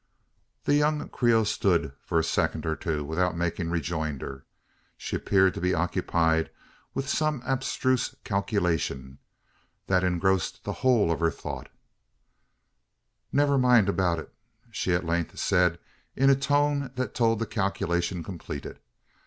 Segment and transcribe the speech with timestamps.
[0.63, 4.45] The young Creole stood for a second or two, without making rejoinder.
[4.97, 6.49] She appeared to be occupied
[6.95, 9.19] with some abstruse calculation,
[9.85, 11.69] that engrossed the whole of her thoughts.
[13.31, 14.33] "Never mind about it,"
[14.71, 15.77] she at length said,
[16.15, 18.79] in a tone that told the calculation completed.